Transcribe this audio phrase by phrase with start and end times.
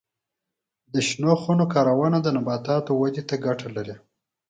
[0.93, 3.95] د شنو خونو کارونه د نباتاتو ودې ته ګټه لري.